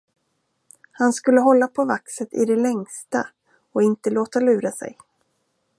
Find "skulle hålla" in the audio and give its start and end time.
1.13-1.67